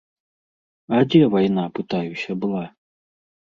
[0.95, 2.67] А дзе вайна, пытаюся, была?